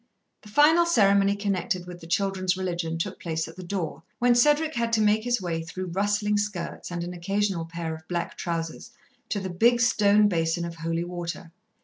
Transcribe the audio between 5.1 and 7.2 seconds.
his way through rustling skirts and an